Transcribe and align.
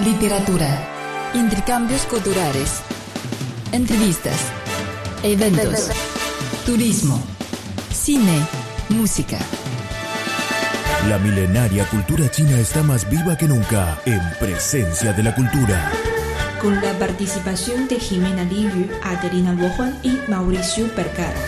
literatura, 0.00 0.68
intercambios 1.34 2.02
culturales, 2.02 2.82
entrevistas, 3.72 4.36
eventos, 5.24 5.90
turismo, 6.64 7.20
cine, 7.90 8.46
música. 8.90 9.38
La 11.08 11.18
milenaria 11.18 11.84
cultura 11.86 12.30
china 12.30 12.58
está 12.60 12.84
más 12.84 13.10
viva 13.10 13.36
que 13.36 13.48
nunca 13.48 14.00
en 14.04 14.20
presencia 14.38 15.12
de 15.12 15.22
la 15.24 15.34
cultura. 15.34 15.90
Con 16.62 16.80
la 16.80 16.96
participación 16.98 17.88
de 17.88 17.98
Jimena 17.98 18.44
Liu, 18.44 18.88
Adelina 19.02 19.52
Luohuan 19.52 19.98
y 20.04 20.18
Mauricio 20.28 20.86
Percara. 20.94 21.40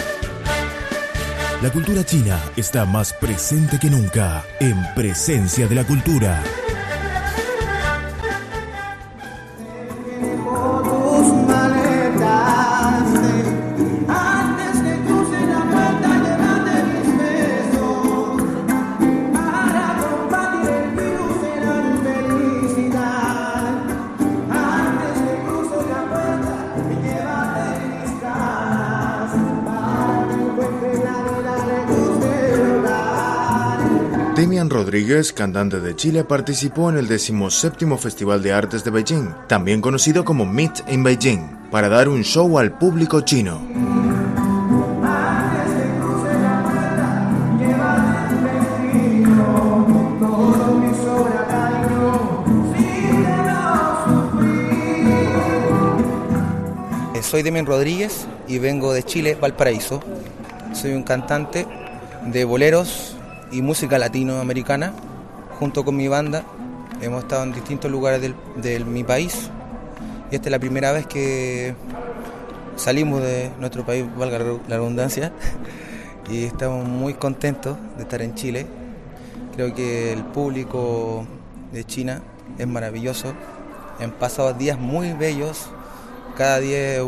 La 1.63 1.71
cultura 1.71 2.05
china 2.05 2.41
está 2.57 2.85
más 2.85 3.13
presente 3.13 3.79
que 3.79 3.91
nunca 3.91 4.45
en 4.59 4.77
presencia 4.95 5.69
de 5.69 5.75
la 5.77 5.85
cultura. 5.85 6.43
Cantante 35.21 35.81
de 35.81 35.95
Chile, 35.95 36.25
participó 36.25 36.89
en 36.89 36.97
el 36.97 37.07
17 37.07 37.87
Festival 37.99 38.43
de 38.43 38.53
Artes 38.53 38.85
de 38.85 38.91
Beijing, 38.91 39.35
también 39.49 39.83
conocido 39.83 40.25
como 40.25 40.47
Meet 40.47 40.89
in 40.89 41.03
Beijing, 41.03 41.69
para 41.71 41.91
dar 41.91 42.09
un 42.09 42.23
show 42.23 42.59
al 42.59 42.79
público 42.79 43.21
chino. 43.21 43.61
Soy 57.21 57.43
Demian 57.43 57.67
Rodríguez 57.67 58.27
y 58.49 58.59
vengo 58.59 58.93
de 58.93 59.05
Chile, 59.05 59.37
Valparaíso. 59.41 60.01
Soy 60.73 60.95
un 60.95 61.05
cantante 61.05 61.67
de 62.27 62.45
boleros 62.45 63.15
y 63.53 63.63
música 63.63 63.99
latinoamericana. 63.99 64.93
Junto 65.61 65.85
con 65.85 65.97
mi 65.97 66.09
banda 66.09 66.43
hemos 67.01 67.23
estado 67.23 67.45
en 67.45 67.53
distintos 67.53 67.91
lugares 67.91 68.35
de 68.57 68.81
mi 68.81 69.05
país 69.05 69.51
y 70.31 70.37
esta 70.37 70.49
es 70.49 70.53
la 70.53 70.59
primera 70.59 70.93
vez 70.93 71.07
que 71.07 71.75
salimos 72.77 73.21
de 73.21 73.51
nuestro 73.59 73.85
país, 73.85 74.05
valga 74.17 74.39
la 74.39 74.77
redundancia, 74.77 75.33
y 76.31 76.45
estamos 76.45 76.87
muy 76.87 77.15
contentos 77.15 77.77
de 77.97 78.03
estar 78.03 78.23
en 78.23 78.35
Chile. 78.35 78.67
Creo 79.55 79.75
que 79.75 80.13
el 80.13 80.23
público 80.25 81.27
de 81.73 81.85
China 81.85 82.23
es 82.59 82.67
maravilloso. 82.67 83.35
Han 83.99 84.13
pasado 84.13 84.53
días 84.55 84.79
muy 84.79 85.13
bellos. 85.13 85.69
Cada 86.37 86.61
día 86.61 86.95
es, 86.95 87.03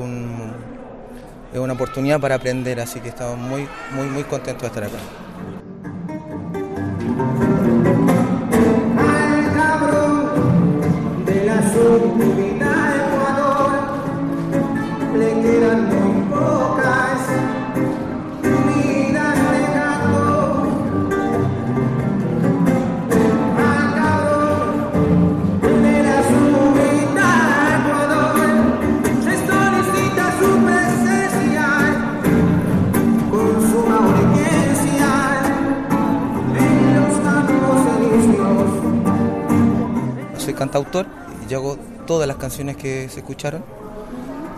es 1.55 1.59
una 1.59 1.73
oportunidad 1.75 2.21
para 2.21 2.35
aprender, 2.35 2.81
así 2.81 2.99
que 3.01 3.09
estamos 3.09 3.39
muy, 3.39 3.69
muy, 3.95 4.09
muy 4.09 4.25
contentos 4.25 4.63
de 4.63 4.67
estar 4.67 4.85
acá. 4.85 4.99
Soy 40.53 40.59
cantautor 40.59 41.07
y 41.43 41.51
yo 41.51 41.61
hago 41.61 41.79
todas 42.07 42.29
las 42.29 42.37
canciones 42.37 42.77
que 42.77 43.09
se 43.09 43.21
escucharon. 43.21 43.65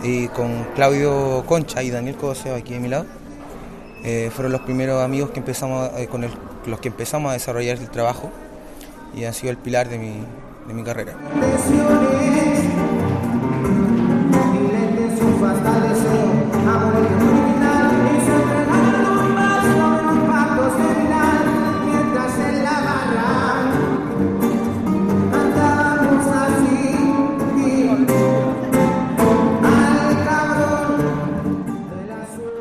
Y 0.03 0.27
con 0.27 0.65
Claudio 0.75 1.45
Concha 1.47 1.85
y 1.85 1.91
Daniel 1.91 2.17
Coseo 2.17 2.57
aquí 2.57 2.75
a 2.75 2.81
mi 2.81 2.89
lado, 2.89 3.07
eh, 4.03 4.29
fueron 4.35 4.51
los 4.51 4.63
primeros 4.63 5.01
amigos 5.05 5.31
que 5.31 5.39
empezamos, 5.39 5.93
eh, 5.97 6.09
con 6.09 6.27
los 6.67 6.81
que 6.81 6.89
empezamos 6.89 7.31
a 7.31 7.35
desarrollar 7.35 7.79
el 7.79 7.91
trabajo 7.91 8.33
y 9.15 9.25
han 9.25 9.35
sido 9.35 9.53
el 9.53 9.57
pilar 9.57 9.89
de 9.89 9.99
mi, 9.99 10.25
de 10.67 10.75
mi 10.75 10.83
carrera. 10.83 11.15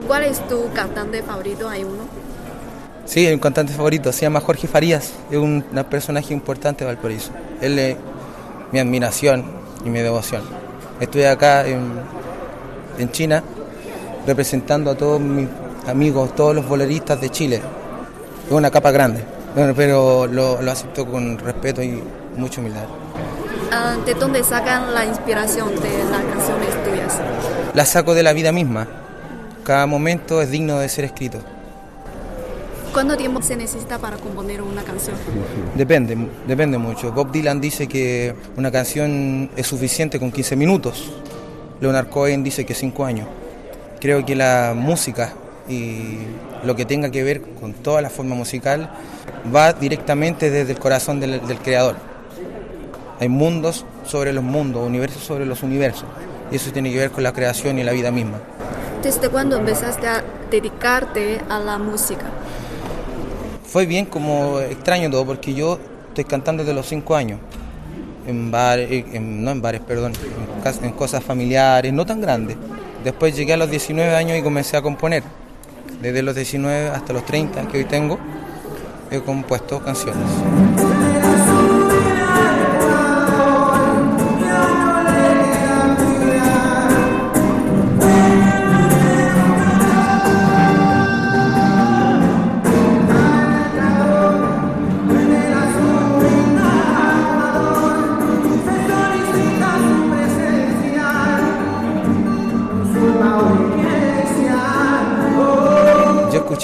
¿Cuál 0.08 0.24
es 0.24 0.46
tu 0.48 0.72
cantante 0.74 1.24
favorito? 1.24 1.70
¿Hay 1.70 1.84
uno? 1.84 2.04
Sí, 3.06 3.26
hay 3.26 3.34
un 3.34 3.40
cantante 3.40 3.74
favorito, 3.74 4.12
se 4.12 4.22
llama 4.22 4.40
Jorge 4.40 4.68
Farías, 4.68 5.12
es 5.30 5.38
un, 5.38 5.64
personaje 5.90 6.34
importante 6.34 6.86
de 6.86 6.94
Valparaíso. 6.94 7.32
Él 7.62 7.78
es 7.78 7.98
mi 8.72 8.80
admiración 8.80 9.44
y 9.86 9.90
mi 9.90 10.00
devoción. 10.00 10.42
Estoy 11.02 11.24
acá 11.24 11.68
en, 11.68 12.00
en 12.98 13.12
China 13.12 13.44
representando 14.26 14.92
a 14.92 14.96
todos 14.96 15.20
mis 15.20 15.50
amigos, 15.86 16.34
todos 16.34 16.56
los 16.56 16.68
boleristas 16.68 17.20
de 17.20 17.30
Chile. 17.30 17.62
Es 18.46 18.52
una 18.52 18.72
capa 18.72 18.92
grande, 18.92 19.24
pero 19.76 20.28
lo, 20.28 20.62
lo 20.62 20.72
acepto 20.72 21.06
con 21.06 21.38
respeto 21.38 21.84
y 21.84 22.02
mucha 22.38 22.62
humildad. 22.62 22.86
Ah, 23.72 23.98
¿De 24.06 24.14
dónde 24.14 24.44
sacan 24.44 24.94
la 24.94 25.06
inspiración 25.06 25.70
de 25.76 26.04
las 26.10 26.24
canciones 26.24 26.84
tuyas? 26.84 27.20
La 27.74 27.86
saco 27.86 28.14
de 28.14 28.24
la 28.24 28.32
vida 28.32 28.52
misma. 28.52 28.88
Cada 29.64 29.86
momento 29.86 30.42
es 30.42 30.52
digno 30.52 30.80
de 30.80 30.90
ser 30.90 31.06
escrito. 31.06 31.40
¿Cuánto 32.94 33.18
tiempo 33.18 33.42
se 33.42 33.56
necesita 33.56 33.98
para 33.98 34.18
componer 34.18 34.62
una 34.62 34.84
canción? 34.84 35.16
Depende, 35.76 36.16
depende 36.46 36.78
mucho. 36.78 37.12
Bob 37.12 37.32
Dylan 37.32 37.60
dice 37.60 37.88
que 37.88 38.36
una 38.56 38.72
canción 38.72 39.50
es 39.56 39.66
suficiente 39.66 40.20
con 40.20 40.32
15 40.32 40.56
minutos. 40.56 41.12
Leonard 41.82 42.10
Cohen 42.10 42.44
dice 42.44 42.66
que 42.66 42.76
5 42.76 43.06
años. 43.06 43.28
Creo 44.00 44.24
que 44.26 44.36
la 44.36 44.74
música 44.76 45.34
y 45.68 46.18
lo 46.64 46.76
que 46.76 46.86
tenga 46.86 47.10
que 47.10 47.24
ver 47.24 47.42
con 47.42 47.74
toda 47.74 48.02
la 48.02 48.10
forma 48.10 48.36
musical 48.36 48.92
va 49.54 49.74
directamente 49.74 50.52
desde 50.52 50.74
el 50.74 50.80
corazón 50.80 51.20
del, 51.20 51.46
del 51.48 51.58
creador. 51.60 51.96
Hay 53.20 53.30
mundos 53.30 53.86
sobre 54.06 54.34
los 54.34 54.44
mundos, 54.44 54.86
universos 54.86 55.24
sobre 55.24 55.46
los 55.46 55.64
universos. 55.64 56.06
Y 56.52 56.58
eso 56.58 56.72
tiene 56.72 56.92
que 56.92 56.98
ver 56.98 57.12
con 57.12 57.24
la 57.24 57.32
creación 57.34 57.80
y 57.80 57.84
la 57.84 57.94
vida 57.94 58.12
misma. 58.12 58.40
¿Desde 59.04 59.30
cuándo 59.30 59.58
empezaste 59.58 60.08
a 60.08 60.24
dedicarte 60.50 61.42
a 61.50 61.60
la 61.60 61.78
música? 61.78 62.26
Fue 63.66 63.86
bien 63.86 64.06
como 64.06 64.60
extraño 64.60 65.10
todo, 65.10 65.26
porque 65.26 65.54
yo 65.54 65.78
estoy 66.10 66.24
cantando 66.24 66.64
desde 66.64 66.74
los 66.74 66.88
5 66.88 67.16
años. 67.16 67.40
En 68.26 68.50
bares, 68.52 68.90
en- 69.14 69.44
no 69.44 69.52
en 69.52 69.62
bares, 69.62 69.82
perdón, 69.82 70.14
en 70.82 70.92
cosas 70.94 71.24
familiares, 71.24 71.92
no 71.92 72.06
tan 72.06 72.22
grandes. 72.22 72.56
Después 73.04 73.36
llegué 73.36 73.54
a 73.54 73.58
los 73.58 73.70
19 73.70 74.16
años 74.16 74.38
y 74.38 74.42
comencé 74.42 74.78
a 74.78 74.82
componer. 74.82 75.24
Desde 76.02 76.22
los 76.22 76.36
19 76.36 76.90
hasta 76.90 77.12
los 77.12 77.26
30 77.26 77.68
que 77.68 77.80
hoy 77.80 77.86
tengo, 77.86 78.18
he 79.12 79.20
compuesto 79.20 79.82
canciones. 79.84 80.24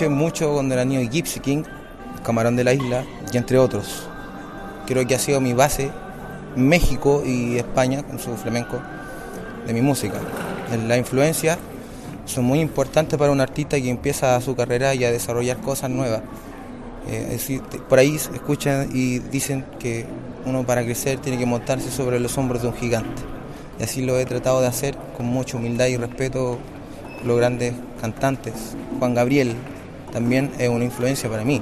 Mucho 0.08 0.54
cuando 0.54 0.76
era 0.76 0.86
niño 0.86 1.10
Gypsy 1.10 1.40
King, 1.42 1.64
Camarón 2.24 2.56
de 2.56 2.64
la 2.64 2.74
Isla 2.74 3.04
y 3.34 3.38
entre 3.38 3.58
otros. 3.58 4.08
Creo 4.86 5.06
que 5.06 5.16
ha 5.16 5.20
sido 5.20 5.42
mi 5.42 5.54
base, 5.54 5.92
México 6.56 7.24
y 7.26 7.58
España 7.58 8.04
con 8.04 8.20
su 8.20 8.36
flamenco 8.38 8.80
de 9.68 9.74
mi 9.74 9.82
música. 9.82 10.20
La 10.88 10.98
influencia 10.98 11.58
son 12.26 12.46
muy 12.46 12.60
importantes 12.60 13.18
para 13.18 13.32
un 13.32 13.42
artista 13.42 13.80
que 13.82 13.90
empieza 13.90 14.40
su 14.42 14.56
carrera 14.56 14.94
y 14.94 15.04
a 15.04 15.12
desarrollar 15.12 15.58
cosas 15.58 15.90
nuevas. 15.90 16.22
Eh, 17.08 17.60
por 17.90 18.00
ahí 18.00 18.16
escuchan 18.16 18.90
y 18.94 19.20
dicen 19.20 19.66
que 19.80 20.06
uno 20.46 20.66
para 20.66 20.84
crecer 20.84 21.20
tiene 21.20 21.38
que 21.38 21.46
montarse 21.46 21.92
sobre 21.92 22.20
los 22.20 22.38
hombros 22.38 22.62
de 22.62 22.68
un 22.70 22.76
gigante. 22.76 23.22
Y 23.80 23.84
así 23.84 24.02
lo 24.02 24.18
he 24.20 24.26
tratado 24.26 24.62
de 24.62 24.68
hacer 24.68 24.96
con 25.18 25.26
mucha 25.26 25.58
humildad 25.58 25.88
y 25.88 25.98
respeto 25.98 26.58
los 27.26 27.38
grandes 27.38 27.74
cantantes. 28.00 28.54
Juan 29.00 29.14
Gabriel 29.14 29.56
también 30.12 30.52
es 30.58 30.70
una 30.70 30.86
influencia 30.86 31.30
para 31.30 31.44
mí. 31.44 31.62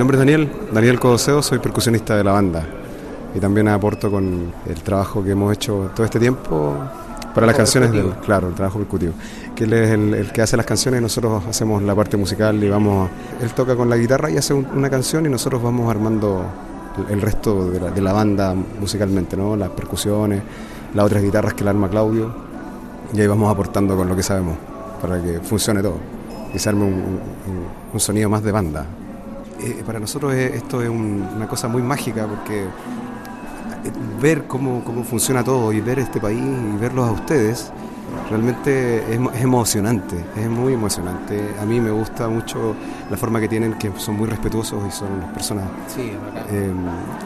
Nombre 0.00 0.16
es 0.16 0.18
Daniel, 0.20 0.50
Daniel 0.72 0.98
Codoseo, 0.98 1.42
soy 1.42 1.58
percusionista 1.58 2.16
de 2.16 2.24
la 2.24 2.32
banda. 2.32 2.64
Y 3.34 3.38
también 3.38 3.68
aporto 3.68 4.10
con 4.10 4.52
el 4.66 4.82
trabajo 4.82 5.22
que 5.22 5.30
hemos 5.30 5.52
hecho 5.52 5.90
todo 5.94 6.04
este 6.04 6.18
tiempo 6.18 6.74
para 7.34 7.46
las 7.46 7.54
canciones 7.56 7.92
del, 7.92 8.10
claro, 8.24 8.48
el 8.48 8.54
trabajo 8.54 8.78
percutivo, 8.78 9.12
que 9.54 9.62
él 9.64 9.72
es 9.74 9.90
el, 9.90 10.14
el 10.14 10.32
que 10.32 10.42
hace 10.42 10.56
las 10.56 10.66
canciones 10.66 10.98
y 11.00 11.02
nosotros 11.04 11.44
hacemos 11.48 11.80
la 11.84 11.94
parte 11.94 12.16
musical 12.16 12.62
y 12.64 12.68
vamos, 12.68 13.08
él 13.40 13.52
toca 13.52 13.76
con 13.76 13.88
la 13.88 13.96
guitarra 13.96 14.28
y 14.30 14.36
hace 14.36 14.52
un- 14.52 14.66
una 14.74 14.90
canción 14.90 15.24
y 15.26 15.28
nosotros 15.28 15.62
vamos 15.62 15.88
armando 15.88 16.42
el, 17.08 17.14
el 17.14 17.20
resto 17.22 17.70
de 17.70 17.78
la, 17.78 17.90
de 17.92 18.00
la 18.00 18.12
banda 18.12 18.52
musicalmente, 18.80 19.36
¿no? 19.36 19.54
Las 19.54 19.68
percusiones, 19.70 20.42
las 20.92 21.04
otras 21.06 21.22
guitarras 21.22 21.54
que 21.54 21.62
la 21.62 21.70
arma 21.70 21.88
Claudio. 21.88 22.32
Y 23.12 23.20
ahí 23.20 23.26
vamos 23.28 23.48
aportando 23.52 23.96
con 23.96 24.08
lo 24.08 24.16
que 24.16 24.22
sabemos 24.24 24.56
para 25.00 25.22
que 25.22 25.38
funcione 25.40 25.82
todo. 25.82 25.98
Y 26.52 26.58
se 26.58 26.68
arme 26.68 26.82
un, 26.84 26.94
un- 26.94 27.20
un 27.92 28.00
sonido 28.00 28.28
más 28.28 28.42
de 28.42 28.50
banda. 28.50 28.86
Eh, 29.62 29.82
para 29.84 30.00
nosotros 30.00 30.32
es- 30.34 30.54
esto 30.54 30.82
es 30.82 30.88
un- 30.88 31.26
una 31.36 31.46
cosa 31.46 31.68
muy 31.68 31.82
mágica 31.82 32.26
porque 32.26 32.64
eh, 32.64 32.68
ver 34.20 34.46
cómo, 34.46 34.82
cómo 34.84 35.04
funciona 35.04 35.42
todo 35.44 35.72
y 35.72 35.80
ver 35.80 35.98
este 35.98 36.20
país 36.20 36.40
y 36.42 36.76
verlos 36.78 37.08
a 37.08 37.12
ustedes 37.12 37.70
realmente 38.28 38.98
es, 39.12 39.18
emo- 39.18 39.32
es 39.32 39.42
emocionante, 39.42 40.16
es 40.36 40.48
muy 40.48 40.72
emocionante. 40.74 41.54
A 41.60 41.64
mí 41.64 41.80
me 41.80 41.90
gusta 41.90 42.28
mucho 42.28 42.74
la 43.10 43.16
forma 43.16 43.40
que 43.40 43.48
tienen, 43.48 43.74
que 43.74 43.90
son 43.96 44.16
muy 44.16 44.26
respetuosos 44.28 44.82
y 44.86 44.90
son 44.90 45.12
unas 45.12 45.32
personas 45.32 45.64
Sí, 45.94 46.12
eh, 46.50 46.72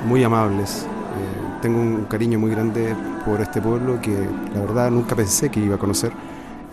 muy 0.06 0.22
amables. 0.24 0.82
Eh, 0.82 1.58
tengo 1.62 1.80
un 1.80 2.04
cariño 2.04 2.38
muy 2.38 2.50
grande 2.50 2.94
por 3.24 3.40
este 3.40 3.60
pueblo 3.62 4.00
que 4.00 4.16
la 4.54 4.60
verdad 4.60 4.90
nunca 4.90 5.14
pensé 5.16 5.50
que 5.50 5.60
iba 5.60 5.76
a 5.76 5.78
conocer 5.78 6.12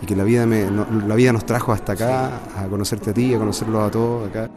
y 0.02 0.06
que 0.06 0.14
la 0.16 0.24
vida, 0.24 0.44
me, 0.46 0.70
no- 0.70 0.86
la 1.06 1.14
vida 1.14 1.32
nos 1.32 1.44
trajo 1.46 1.72
hasta 1.72 1.92
acá, 1.92 2.26
a 2.58 2.64
conocerte 2.68 3.10
a 3.10 3.14
ti, 3.14 3.34
a 3.34 3.38
conocerlos 3.38 3.88
a 3.88 3.90
todos 3.90 4.28
acá. 4.28 4.48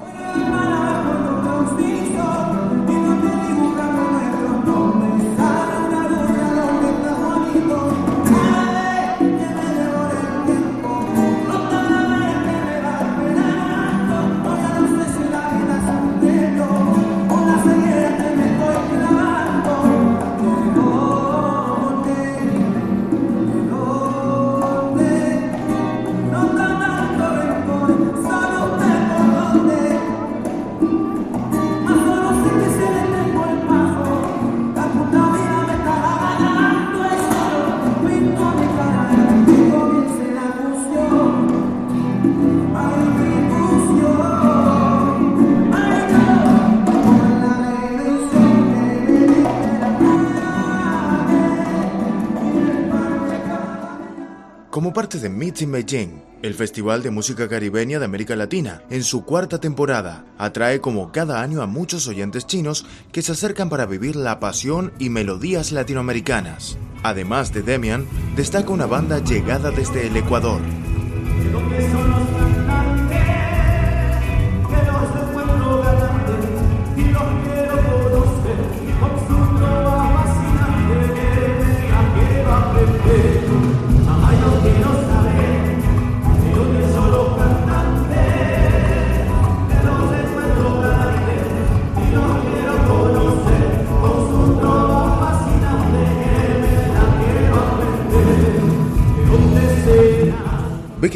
Como 54.76 54.92
parte 54.92 55.20
de 55.20 55.30
Meet 55.30 55.62
in 55.62 55.72
Beijing, 55.72 56.22
el 56.42 56.54
Festival 56.54 57.02
de 57.02 57.10
Música 57.10 57.48
Caribeña 57.48 57.98
de 57.98 58.04
América 58.04 58.36
Latina, 58.36 58.82
en 58.90 59.06
su 59.06 59.24
cuarta 59.24 59.58
temporada, 59.58 60.26
atrae 60.38 60.82
como 60.82 61.14
cada 61.14 61.42
año 61.42 61.62
a 61.62 61.66
muchos 61.66 62.10
oyentes 62.10 62.46
chinos 62.46 62.86
que 63.14 63.22
se 63.22 63.32
acercan 63.32 63.70
para 63.70 63.86
vivir 63.86 64.18
la 64.18 64.42
pasión 64.42 64.92
y 65.00 65.10
melodías 65.10 65.72
latinoamericanas. 65.72 66.78
Además 67.04 67.54
de 67.54 67.62
Demian, 67.62 68.06
destaca 68.36 68.70
una 68.74 68.86
banda 68.86 69.20
llegada 69.20 69.72
desde 69.72 70.08
el 70.08 70.18
Ecuador. 70.18 70.60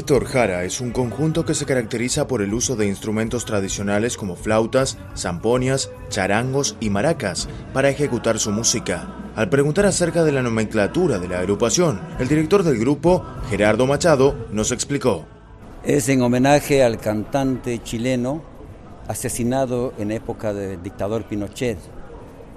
Víctor 0.10 0.28
Jara 0.28 0.64
es 0.64 0.82
un 0.82 0.90
conjunto 0.90 1.46
que 1.46 1.54
se 1.54 1.68
caracteriza 1.68 2.26
por 2.26 2.42
el 2.42 2.52
uso 2.56 2.76
de 2.76 2.88
instrumentos 2.88 3.46
tradicionales 3.46 4.18
como 4.18 4.36
flautas, 4.36 4.98
zamponias, 5.16 5.92
charangos 6.10 6.76
y 6.80 6.90
maracas 6.90 7.48
para 7.76 7.90
ejecutar 7.90 8.40
su 8.40 8.50
música. 8.50 9.08
Al 9.36 9.50
preguntar 9.50 9.86
acerca 9.86 10.24
de 10.24 10.32
la 10.32 10.42
nomenclatura 10.42 11.20
de 11.20 11.28
la 11.28 11.38
agrupación, 11.38 12.02
el 12.18 12.28
director 12.28 12.64
del 12.64 12.80
grupo, 12.80 13.24
Gerardo 13.52 13.86
Machado, 13.86 14.48
nos 14.52 14.72
explicó. 14.72 15.28
Es 15.84 16.10
en 16.10 16.24
homenaje 16.24 16.84
al 16.84 16.98
cantante 16.98 17.78
chileno 17.84 18.42
asesinado 19.08 19.94
en 20.00 20.10
época 20.10 20.56
del 20.56 20.82
dictador 20.82 21.26
Pinochet. 21.26 21.78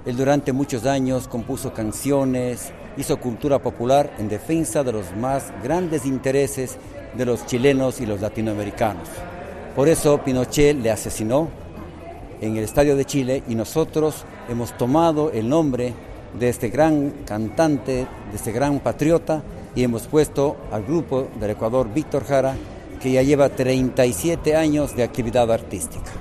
Él 0.05 0.17
durante 0.17 0.51
muchos 0.51 0.85
años 0.85 1.27
compuso 1.27 1.73
canciones, 1.73 2.71
hizo 2.97 3.17
cultura 3.17 3.59
popular 3.59 4.13
en 4.19 4.27
defensa 4.27 4.83
de 4.83 4.91
los 4.91 5.15
más 5.15 5.53
grandes 5.63 6.05
intereses 6.05 6.77
de 7.15 7.25
los 7.25 7.45
chilenos 7.45 8.01
y 8.01 8.05
los 8.05 8.19
latinoamericanos. 8.19 9.07
Por 9.75 9.87
eso 9.87 10.19
Pinochet 10.19 10.77
le 10.77 10.91
asesinó 10.91 11.49
en 12.41 12.57
el 12.57 12.65
Estadio 12.65 12.95
de 12.95 13.05
Chile 13.05 13.43
y 13.47 13.55
nosotros 13.55 14.25
hemos 14.49 14.77
tomado 14.77 15.31
el 15.31 15.47
nombre 15.47 15.93
de 16.37 16.49
este 16.49 16.69
gran 16.69 17.11
cantante, 17.25 18.05
de 18.29 18.35
este 18.35 18.51
gran 18.51 18.79
patriota 18.79 19.41
y 19.73 19.83
hemos 19.83 20.07
puesto 20.07 20.57
al 20.71 20.83
grupo 20.83 21.29
del 21.39 21.51
Ecuador 21.51 21.87
Víctor 21.93 22.25
Jara 22.25 22.55
que 23.01 23.11
ya 23.11 23.21
lleva 23.21 23.49
37 23.49 24.55
años 24.55 24.95
de 24.95 25.03
actividad 25.03 25.51
artística. 25.51 26.11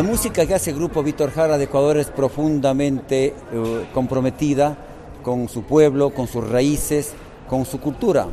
Música 0.00 0.46
que 0.46 0.54
hace 0.54 0.70
el 0.70 0.76
grupo 0.76 1.02
Víctor 1.02 1.30
Jara 1.32 1.58
de 1.58 1.64
Ecuador 1.64 1.98
es 1.98 2.06
profundamente 2.06 3.26
eh, 3.26 3.86
comprometida 3.92 4.74
con 5.22 5.50
su 5.50 5.64
pueblo, 5.64 6.14
con 6.14 6.26
sus 6.26 6.48
raíces, 6.48 7.12
con 7.46 7.66
su 7.66 7.78
cultura. 7.78 8.26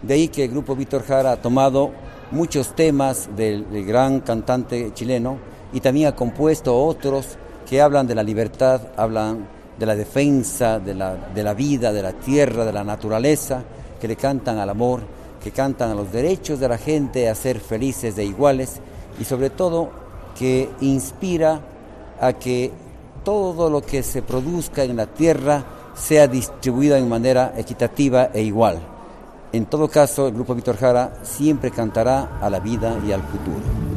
De 0.00 0.14
ahí 0.14 0.28
que 0.28 0.44
el 0.44 0.50
grupo 0.52 0.74
Víctor 0.74 1.04
Jara 1.04 1.32
ha 1.32 1.36
tomado 1.36 1.90
muchos 2.30 2.74
temas 2.74 3.28
del, 3.36 3.66
gran 3.84 4.20
cantante 4.20 4.92
chileno 4.94 5.38
y 5.74 5.80
también 5.80 6.08
ha 6.08 6.16
compuesto 6.16 6.82
otros 6.82 7.36
que 7.68 7.82
hablan 7.82 8.06
de 8.06 8.14
la 8.14 8.22
libertad, 8.22 8.80
hablan 8.96 9.46
de 9.78 9.84
la 9.84 9.96
defensa 9.96 10.78
de 10.78 10.94
la, 10.94 11.14
de 11.14 11.42
la 11.42 11.52
vida, 11.52 11.92
de 11.92 12.02
la 12.02 12.12
tierra, 12.14 12.64
de 12.64 12.72
la 12.72 12.84
naturaleza, 12.84 13.62
que 14.00 14.08
le 14.08 14.16
cantan 14.16 14.58
al 14.58 14.70
amor, 14.70 15.02
que 15.44 15.50
cantan 15.50 15.90
a 15.90 15.94
los 15.94 16.10
derechos 16.10 16.58
de 16.58 16.68
la 16.70 16.78
gente 16.78 17.28
a 17.28 17.34
ser 17.34 17.60
felices 17.60 18.16
e 18.16 18.24
iguales 18.24 18.80
y 19.20 19.24
sobre 19.24 19.50
todo 19.50 20.05
que 20.38 20.70
inspira 20.80 21.60
a 22.20 22.32
que 22.34 22.72
todo 23.24 23.68
lo 23.70 23.82
que 23.82 24.02
se 24.02 24.22
produzca 24.22 24.84
en 24.84 24.96
la 24.96 25.06
tierra 25.06 25.64
sea 25.94 26.28
distribuido 26.28 26.96
en 26.96 27.08
manera 27.08 27.54
equitativa 27.56 28.30
e 28.32 28.42
igual. 28.42 28.78
En 29.52 29.66
todo 29.66 29.88
caso, 29.88 30.28
el 30.28 30.34
Grupo 30.34 30.54
Víctor 30.54 30.76
Jara 30.76 31.18
siempre 31.22 31.70
cantará 31.70 32.38
a 32.40 32.50
la 32.50 32.60
vida 32.60 32.98
y 33.06 33.12
al 33.12 33.22
futuro. 33.22 33.95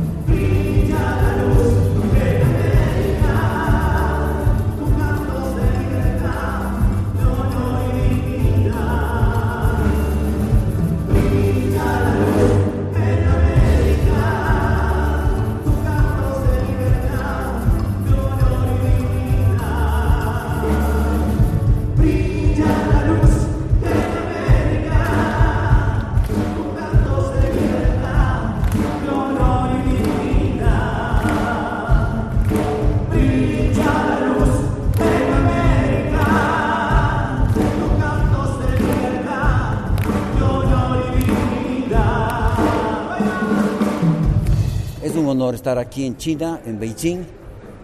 Honor 45.39 45.55
estar 45.55 45.77
aquí 45.77 46.05
en 46.05 46.17
China, 46.17 46.60
en 46.65 46.77
Beijing, 46.77 47.24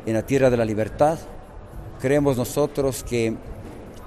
en 0.06 0.14
la 0.14 0.24
tierra 0.24 0.50
de 0.50 0.58
la 0.58 0.66
libertad. 0.66 1.18
Creemos 2.02 2.36
nosotros 2.36 3.02
que 3.04 3.34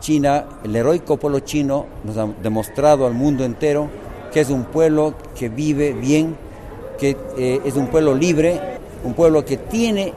China, 0.01 0.45
el 0.63 0.77
heroico 0.77 1.17
pueblo 1.17 1.41
chino, 1.41 1.87
nos 2.05 2.19
ha 2.19 2.27
demostrado 2.43 3.07
al 3.07 3.15
mundo 3.15 3.45
entero 3.45 3.89
que 4.31 4.41
es 4.41 4.51
un 4.51 4.65
pueblo 4.65 5.15
que 5.35 5.49
vive 5.49 5.95
bien, 5.95 6.37
que 6.99 7.17
eh, 7.39 7.63
es 7.65 7.75
un 7.75 7.87
pueblo 7.87 8.15
libre, 8.15 8.61
un 9.03 9.15
pueblo 9.15 9.43
que 9.47 9.57
tiene 9.57 10.13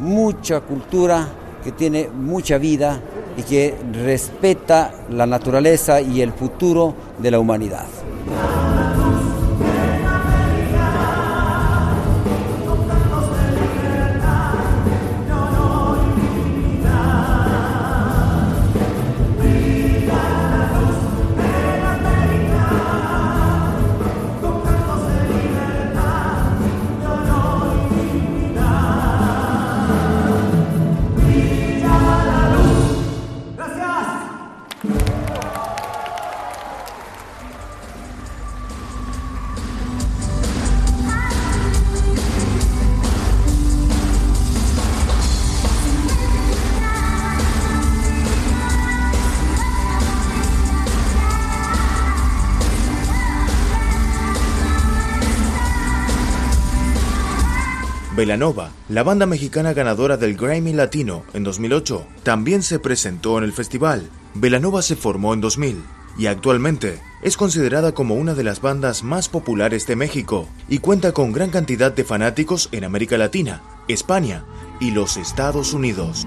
mucha 0.00 0.60
cultura, 0.60 1.28
que 1.62 1.70
tiene 1.70 2.08
mucha 2.08 2.58
vida 2.58 3.00
y 3.36 3.42
que 3.42 3.76
respeta 3.92 4.92
la 5.08 5.26
naturaleza 5.26 6.00
y 6.00 6.20
el 6.20 6.32
futuro 6.32 6.94
de 7.18 7.30
la 7.30 7.38
humanidad. 7.38 7.86
Velanova, 58.22 58.70
la 58.88 59.02
banda 59.02 59.26
mexicana 59.26 59.72
ganadora 59.72 60.16
del 60.16 60.36
Grammy 60.36 60.72
Latino 60.72 61.24
en 61.34 61.42
2008, 61.42 62.06
también 62.22 62.62
se 62.62 62.78
presentó 62.78 63.36
en 63.36 63.42
el 63.42 63.52
festival. 63.52 64.08
Velanova 64.34 64.82
se 64.82 64.94
formó 64.94 65.34
en 65.34 65.40
2000 65.40 65.82
y 66.16 66.26
actualmente 66.26 67.00
es 67.20 67.36
considerada 67.36 67.94
como 67.94 68.14
una 68.14 68.34
de 68.34 68.44
las 68.44 68.60
bandas 68.60 69.02
más 69.02 69.28
populares 69.28 69.88
de 69.88 69.96
México 69.96 70.48
y 70.68 70.78
cuenta 70.78 71.10
con 71.10 71.32
gran 71.32 71.50
cantidad 71.50 71.90
de 71.90 72.04
fanáticos 72.04 72.68
en 72.70 72.84
América 72.84 73.18
Latina, 73.18 73.60
España 73.88 74.44
y 74.78 74.92
los 74.92 75.16
Estados 75.16 75.74
Unidos. 75.74 76.24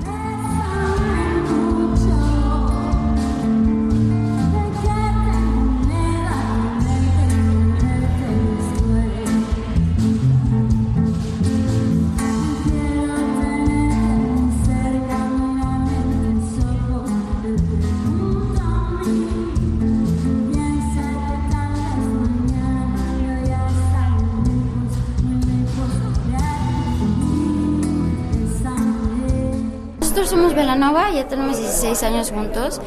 Ya 31.13 31.27
tenemos 31.27 31.57
16 31.57 32.03
años 32.03 32.31
juntos 32.31 32.81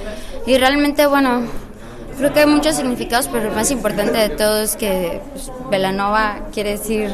y 0.47 0.57
realmente, 0.59 1.07
bueno, 1.07 1.43
creo 2.17 2.33
que 2.33 2.41
hay 2.41 2.47
muchos 2.47 2.77
significados, 2.77 3.29
pero 3.29 3.49
el 3.49 3.55
más 3.55 3.71
importante 3.71 4.19
de 4.19 4.31
todo 4.31 4.61
es 4.61 4.77
que 4.77 5.21
pues, 5.33 5.53
Velanova 5.71 6.41
quiere 6.53 6.71
decir 6.71 7.11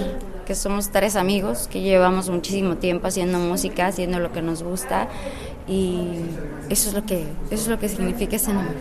que 0.47 0.55
somos 0.55 0.91
tres 0.91 1.17
amigos, 1.17 1.69
que 1.69 1.81
llevamos 1.81 2.29
muchísimo 2.29 2.77
tiempo 2.77 3.07
haciendo 3.07 3.39
música, 3.39 3.87
haciendo 3.87 4.19
lo 4.19 4.33
que 4.33 4.43
nos 4.43 4.63
gusta 4.63 5.09
y 5.67 6.21
eso 6.69 6.91
es 6.91 6.95
lo 6.95 7.05
que, 7.05 7.23
eso 7.51 7.63
es 7.63 7.69
lo 7.69 7.79
que 7.79 7.89
significa 7.89 8.37
ese 8.37 8.53
nombre. 8.53 8.77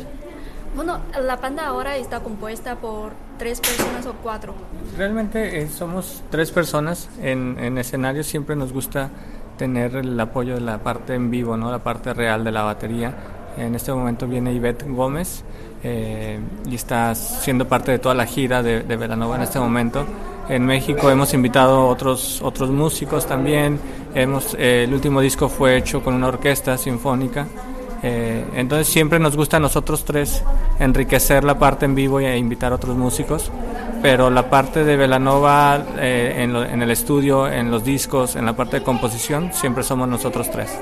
Bueno, 0.76 1.00
la 1.22 1.36
banda 1.36 1.68
ahora 1.68 1.98
está 1.98 2.22
compuesta 2.22 2.76
por 2.78 3.12
tres 3.38 3.60
personas 3.60 4.06
o 4.08 4.14
cuatro. 4.24 4.56
Realmente 4.98 5.62
eh, 5.62 5.70
somos 5.70 6.24
tres 6.32 6.52
personas 6.52 7.10
en, 7.22 7.58
en 7.60 7.78
escenario, 7.78 8.24
siempre 8.24 8.56
nos 8.56 8.74
gusta 8.74 9.12
tener 9.58 9.96
el 9.96 10.20
apoyo 10.20 10.56
de 10.56 10.62
la 10.62 10.80
parte 10.80 11.16
en 11.16 11.30
vivo, 11.32 11.58
¿no? 11.58 11.72
la 11.72 11.84
parte 11.84 12.14
real 12.14 12.44
de 12.44 12.52
la 12.52 12.64
batería. 12.64 13.14
En 13.58 13.76
este 13.76 13.94
momento 13.94 14.28
viene 14.28 14.52
Ivette 14.52 14.88
Gómez 14.88 15.44
eh, 15.84 16.40
y 16.70 16.76
está 16.76 17.14
siendo 17.14 17.68
parte 17.68 17.92
de 17.92 18.00
toda 18.00 18.16
la 18.16 18.26
gira 18.26 18.64
de, 18.64 18.82
de 18.82 18.98
Velanova 18.98 19.36
en 19.36 19.44
este 19.44 19.60
momento. 19.60 20.06
En 20.50 20.66
México 20.66 21.10
hemos 21.10 21.34
invitado 21.34 21.88
otros 21.88 22.42
otros 22.42 22.70
músicos 22.70 23.26
también. 23.26 23.80
Hemos 24.14 24.56
eh, 24.56 24.84
el 24.84 24.94
último 24.94 25.22
disco 25.22 25.48
fue 25.48 25.78
hecho 25.78 26.04
con 26.04 26.14
una 26.16 26.28
orquesta 26.28 26.78
sinfónica. 26.78 27.48
Eh, 28.02 28.44
entonces 28.56 28.88
siempre 28.88 29.18
nos 29.20 29.38
gusta 29.38 29.58
a 29.58 29.60
nosotros 29.62 30.04
tres 30.04 30.44
enriquecer 30.80 31.46
la 31.46 31.58
parte 31.58 31.86
en 31.86 31.96
vivo 31.96 32.20
e 32.20 32.38
invitar 32.38 32.74
a 32.74 32.76
otros 32.76 32.98
músicos, 32.98 33.50
pero 34.04 34.30
la 34.30 34.50
parte 34.50 34.84
de 34.84 34.98
Velanova 34.98 35.82
eh, 35.98 36.36
en, 36.40 36.54
en 36.58 36.82
el 36.82 36.92
estudio, 36.92 37.48
en 37.48 37.72
los 37.72 37.86
discos, 37.86 38.36
en 38.36 38.46
la 38.46 38.54
parte 38.54 38.80
de 38.80 38.84
composición, 38.84 39.54
siempre 39.54 39.82
somos 39.82 40.10
nosotros 40.10 40.52
tres. 40.52 40.78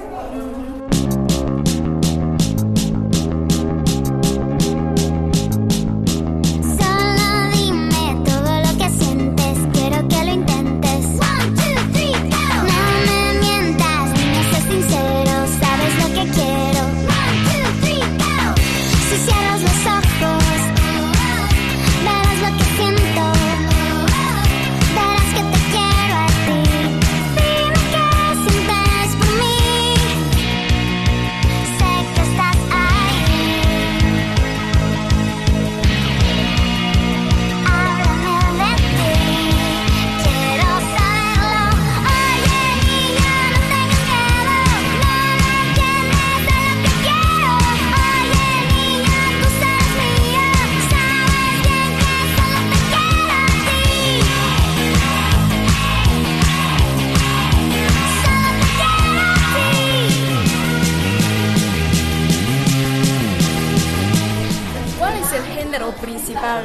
Principal 66.32 66.64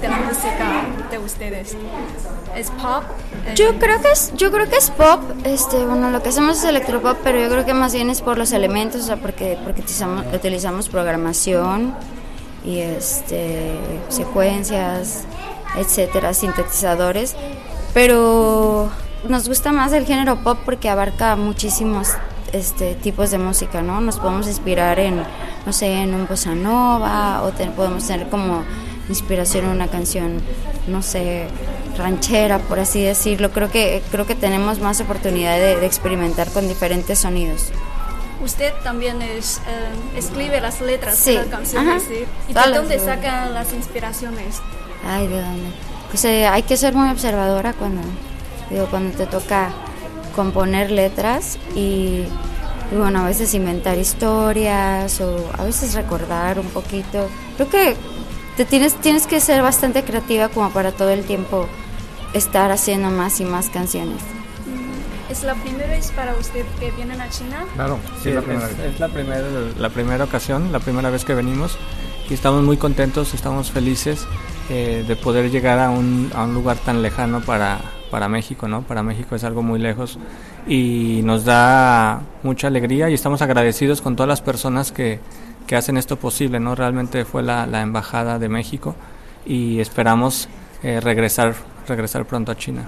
de, 0.00 0.08
la 0.08 0.16
música 0.18 0.84
de 1.10 1.18
ustedes? 1.18 1.76
¿Es 2.56 2.70
pop? 2.70 3.04
Yo 3.54 3.78
creo 3.78 4.00
que 4.00 4.12
es, 4.12 4.32
yo 4.36 4.50
creo 4.50 4.68
que 4.68 4.76
es 4.76 4.90
pop, 4.90 5.20
este, 5.44 5.84
bueno, 5.84 6.10
lo 6.10 6.22
que 6.22 6.30
hacemos 6.30 6.58
es 6.58 6.64
electropop, 6.64 7.18
pero 7.22 7.40
yo 7.40 7.48
creo 7.48 7.64
que 7.64 7.74
más 7.74 7.92
bien 7.94 8.10
es 8.10 8.20
por 8.20 8.38
los 8.38 8.52
elementos, 8.52 9.02
o 9.02 9.04
sea, 9.04 9.16
porque, 9.16 9.58
porque 9.64 9.80
utilizamos, 9.80 10.26
utilizamos 10.34 10.88
programación 10.88 11.94
y 12.64 12.78
este, 12.78 13.78
secuencias, 14.08 15.24
etcétera, 15.76 16.34
sintetizadores, 16.34 17.34
pero 17.94 18.90
nos 19.28 19.48
gusta 19.48 19.72
más 19.72 19.92
el 19.92 20.06
género 20.06 20.36
pop 20.36 20.58
porque 20.64 20.88
abarca 20.88 21.36
muchísimos 21.36 22.08
este, 22.52 22.94
tipos 22.94 23.30
de 23.30 23.38
música, 23.38 23.82
¿no? 23.82 24.00
Nos 24.00 24.18
podemos 24.18 24.46
inspirar 24.46 24.98
en, 24.98 25.22
no 25.66 25.72
sé, 25.72 26.02
en 26.02 26.14
un 26.14 26.26
bossa 26.26 26.54
nova 26.54 27.42
o 27.42 27.50
podemos 27.72 28.06
tener 28.06 28.28
como 28.28 28.62
inspiración 29.08 29.66
en 29.66 29.70
una 29.72 29.88
canción, 29.88 30.40
no 30.86 31.02
sé, 31.02 31.46
ranchera, 31.98 32.58
por 32.58 32.78
así 32.78 33.02
decirlo. 33.02 33.50
Creo 33.50 33.70
que, 33.70 34.02
creo 34.10 34.26
que 34.26 34.34
tenemos 34.34 34.80
más 34.80 35.00
oportunidad 35.00 35.56
de, 35.56 35.76
de 35.76 35.86
experimentar 35.86 36.50
con 36.50 36.68
diferentes 36.68 37.18
sonidos. 37.18 37.70
Usted 38.42 38.72
también 38.82 39.22
es, 39.22 39.58
eh, 39.68 40.18
escribe 40.18 40.60
las 40.60 40.80
letras 40.80 41.16
Sí, 41.16 41.32
de 41.32 41.38
las 41.38 41.46
canciones. 41.46 42.02
¿sí? 42.02 42.24
¿Y 42.48 42.52
de 42.54 42.74
dónde 42.74 42.98
sacan 42.98 43.54
las 43.54 43.72
inspiraciones? 43.72 44.60
Ay, 45.06 45.28
¿de 45.28 45.40
dónde? 45.40 45.70
Pues 46.10 46.24
eh, 46.24 46.46
hay 46.46 46.62
que 46.64 46.76
ser 46.76 46.94
muy 46.94 47.08
observadora 47.10 47.72
cuando, 47.72 48.02
digo, 48.68 48.86
cuando 48.86 49.16
te 49.16 49.26
toca 49.26 49.70
componer 50.34 50.90
letras 50.90 51.56
y, 51.76 52.24
y 52.90 52.96
bueno, 52.96 53.20
a 53.20 53.26
veces 53.26 53.54
inventar 53.54 53.96
historias 53.98 55.20
o 55.20 55.48
a 55.56 55.64
veces 55.64 55.94
recordar 55.94 56.58
un 56.58 56.66
poquito. 56.66 57.28
Creo 57.56 57.70
que 57.70 57.96
te 58.56 58.64
tienes, 58.64 58.94
tienes 58.94 59.26
que 59.26 59.40
ser 59.40 59.62
bastante 59.62 60.04
creativa 60.04 60.48
como 60.48 60.70
para 60.70 60.92
todo 60.92 61.10
el 61.10 61.24
tiempo 61.24 61.66
estar 62.34 62.70
haciendo 62.70 63.10
más 63.10 63.40
y 63.40 63.44
más 63.44 63.68
canciones. 63.70 64.20
¿Es 65.30 65.44
la 65.44 65.54
primera 65.54 65.88
vez 65.88 66.10
para 66.12 66.34
usted 66.34 66.64
que 66.78 66.90
vienen 66.90 67.20
a 67.20 67.28
China? 67.30 67.64
Claro, 67.74 67.98
sí, 68.22 68.28
es 68.28 68.34
la 68.34 68.40
es, 68.40 68.46
primera 68.46 68.66
vez. 68.66 68.78
es 68.80 69.00
la, 69.00 69.08
primera, 69.08 69.42
la 69.78 69.88
primera 69.88 70.24
ocasión, 70.24 70.72
la 70.72 70.80
primera 70.80 71.10
vez 71.10 71.24
que 71.24 71.34
venimos 71.34 71.78
y 72.28 72.34
estamos 72.34 72.62
muy 72.62 72.76
contentos, 72.76 73.32
estamos 73.32 73.70
felices 73.70 74.26
eh, 74.68 75.04
de 75.06 75.16
poder 75.16 75.50
llegar 75.50 75.78
a 75.78 75.90
un, 75.90 76.30
a 76.34 76.44
un 76.44 76.54
lugar 76.54 76.76
tan 76.76 77.00
lejano 77.00 77.40
para, 77.40 77.80
para 78.10 78.28
México, 78.28 78.68
¿no? 78.68 78.82
Para 78.82 79.02
México 79.02 79.34
es 79.34 79.44
algo 79.44 79.62
muy 79.62 79.78
lejos 79.78 80.18
y 80.66 81.22
nos 81.24 81.44
da 81.46 82.20
mucha 82.42 82.66
alegría 82.66 83.08
y 83.08 83.14
estamos 83.14 83.40
agradecidos 83.40 84.02
con 84.02 84.16
todas 84.16 84.28
las 84.28 84.42
personas 84.42 84.92
que, 84.92 85.18
que 85.66 85.76
hacen 85.76 85.96
esto 85.96 86.16
posible, 86.16 86.60
¿no? 86.60 86.74
Realmente 86.74 87.24
fue 87.24 87.42
la, 87.42 87.66
la 87.66 87.82
Embajada 87.82 88.38
de 88.38 88.48
México 88.48 88.94
y 89.44 89.80
esperamos 89.80 90.48
eh, 90.82 91.00
regresar, 91.00 91.54
regresar 91.86 92.24
pronto 92.26 92.52
a 92.52 92.56
China. 92.56 92.84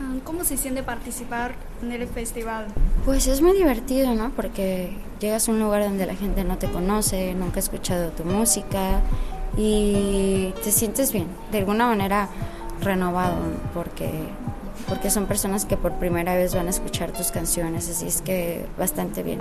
Ah, 0.00 0.16
¿Cómo 0.24 0.44
se 0.44 0.56
siente 0.56 0.82
participar 0.82 1.54
en 1.82 1.92
el 1.92 2.06
festival? 2.08 2.66
Pues 3.04 3.26
es 3.26 3.40
muy 3.42 3.52
divertido, 3.52 4.14
¿no? 4.14 4.30
Porque 4.30 4.96
llegas 5.20 5.48
a 5.48 5.52
un 5.52 5.60
lugar 5.60 5.82
donde 5.82 6.06
la 6.06 6.14
gente 6.14 6.44
no 6.44 6.58
te 6.58 6.68
conoce, 6.68 7.34
nunca 7.34 7.56
ha 7.56 7.60
escuchado 7.60 8.10
tu 8.10 8.24
música 8.24 9.00
y 9.56 10.52
te 10.62 10.72
sientes 10.72 11.12
bien, 11.12 11.26
de 11.52 11.58
alguna 11.58 11.86
manera 11.86 12.28
renovado, 12.80 13.36
¿no? 13.36 13.72
porque, 13.72 14.10
porque 14.88 15.10
son 15.10 15.26
personas 15.26 15.64
que 15.64 15.76
por 15.76 15.92
primera 15.92 16.34
vez 16.34 16.54
van 16.54 16.66
a 16.66 16.70
escuchar 16.70 17.12
tus 17.12 17.30
canciones, 17.30 17.88
así 17.88 18.06
es 18.06 18.20
que 18.20 18.66
bastante 18.78 19.22
bien. 19.22 19.40